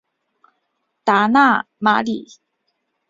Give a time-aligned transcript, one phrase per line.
[1.03, 2.27] 达讷马里。